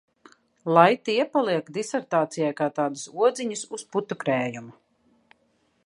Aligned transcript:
Lai 0.75 0.87
tie 1.09 1.25
paliek 1.35 1.69
disertācijai 1.75 2.49
kā 2.63 2.71
tādas 2.81 3.05
odziņas 3.27 3.65
uz 3.79 3.85
putukrējuma. 3.97 4.77